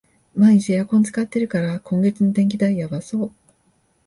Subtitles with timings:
[0.33, 3.31] 毎日エアコン使ってるから、今月の電気代やばそう